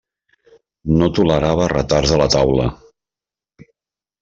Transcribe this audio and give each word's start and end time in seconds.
No 1.01 1.09
tolerava 1.19 1.67
retards 1.75 2.15
a 2.15 2.19
la 2.23 2.29
taula. 2.39 2.67